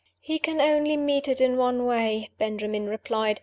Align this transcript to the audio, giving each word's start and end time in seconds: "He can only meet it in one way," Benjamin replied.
"He 0.19 0.39
can 0.39 0.59
only 0.59 0.97
meet 0.97 1.27
it 1.27 1.39
in 1.39 1.57
one 1.57 1.85
way," 1.85 2.31
Benjamin 2.39 2.87
replied. 2.89 3.39